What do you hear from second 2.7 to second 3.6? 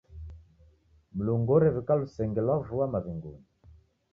maw'ingunyi.